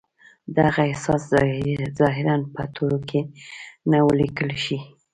دغه 0.57 0.81
احساس 0.91 1.21
ظاهراً 1.99 2.35
په 2.53 2.63
تورو 2.75 2.99
کې 3.09 3.21
نه 3.89 3.99
و 4.05 4.09
ليکل 4.21 4.49
شوی. 4.63 4.79